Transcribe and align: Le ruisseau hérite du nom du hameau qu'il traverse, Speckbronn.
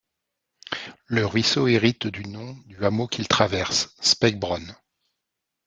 Le 1.05 1.27
ruisseau 1.27 1.67
hérite 1.67 2.07
du 2.07 2.23
nom 2.25 2.57
du 2.65 2.83
hameau 2.83 3.07
qu'il 3.07 3.27
traverse, 3.27 3.93
Speckbronn. 4.01 4.75